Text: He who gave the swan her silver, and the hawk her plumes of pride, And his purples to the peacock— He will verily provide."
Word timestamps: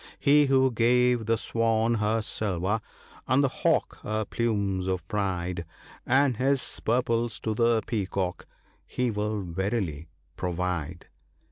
He 0.19 0.47
who 0.47 0.71
gave 0.71 1.27
the 1.27 1.37
swan 1.37 1.93
her 1.93 2.23
silver, 2.23 2.81
and 3.27 3.43
the 3.43 3.49
hawk 3.49 3.99
her 4.01 4.25
plumes 4.25 4.87
of 4.87 5.07
pride, 5.07 5.63
And 6.07 6.37
his 6.37 6.79
purples 6.83 7.39
to 7.41 7.53
the 7.53 7.83
peacock— 7.85 8.47
He 8.97 9.11
will 9.11 9.43
verily 9.43 10.09
provide." 10.37 11.05